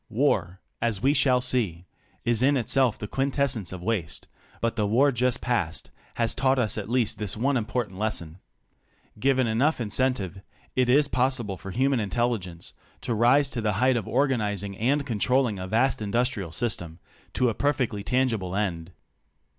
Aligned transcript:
War, 0.09 0.59
as 0.81 1.03
we 1.03 1.13
shall 1.13 1.41
see, 1.41 1.85
is 2.25 2.41
in 2.41 2.57
itself 2.57 2.97
the 2.97 3.07
quintessence 3.07 3.71
of 3.71 3.83
waste, 3.83 4.27
but 4.59 4.75
the 4.75 4.87
war 4.87 5.11
just 5.11 5.41
passed 5.41 5.91
has 6.15 6.33
taught 6.33 6.57
at 6.57 6.89
least 6.89 7.19
this 7.19 7.37
one 7.37 7.55
important 7.55 7.99
lesson: 7.99 8.39
Given 9.19 9.45
enough 9.45 9.79
incentive, 9.79 10.41
it 10.75 10.89
is 10.89 11.07
possible 11.07 11.55
for 11.55 11.69
human 11.69 11.99
intelligence 11.99 12.73
to 13.01 13.13
rTse 13.15 13.61
tatkeJicighf 13.61 13.95
of 13.95 14.07
organising 14.07 14.75
and 14.79 15.05
controllvng 15.05 15.63
a 15.63 15.67
vast 15.67 16.01
industrial 16.01 16.51
system 16.51 16.97
to 17.33 17.49
a 17.49 17.53
perfectly 17.53 18.01
tangible 18.01 18.55
end. 18.55 18.93